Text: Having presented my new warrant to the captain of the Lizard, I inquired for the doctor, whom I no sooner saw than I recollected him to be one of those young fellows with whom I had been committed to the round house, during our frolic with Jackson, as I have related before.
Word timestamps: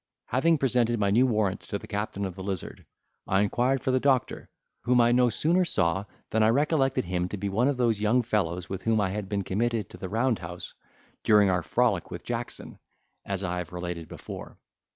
Having 0.29 0.57
presented 0.57 0.99
my 0.99 1.11
new 1.11 1.27
warrant 1.27 1.59
to 1.59 1.77
the 1.77 1.85
captain 1.85 2.25
of 2.25 2.33
the 2.33 2.41
Lizard, 2.41 2.87
I 3.27 3.41
inquired 3.41 3.83
for 3.83 3.91
the 3.91 3.99
doctor, 3.99 4.49
whom 4.81 4.99
I 4.99 5.11
no 5.11 5.29
sooner 5.29 5.63
saw 5.63 6.05
than 6.31 6.41
I 6.41 6.49
recollected 6.49 7.05
him 7.05 7.29
to 7.29 7.37
be 7.37 7.49
one 7.49 7.67
of 7.67 7.77
those 7.77 8.01
young 8.01 8.23
fellows 8.23 8.67
with 8.67 8.81
whom 8.81 8.99
I 8.99 9.11
had 9.11 9.29
been 9.29 9.43
committed 9.43 9.91
to 9.91 9.97
the 9.97 10.09
round 10.09 10.39
house, 10.39 10.73
during 11.23 11.51
our 11.51 11.61
frolic 11.61 12.09
with 12.09 12.23
Jackson, 12.23 12.79
as 13.27 13.43
I 13.43 13.59
have 13.59 13.73
related 13.73 14.07
before. 14.07 14.57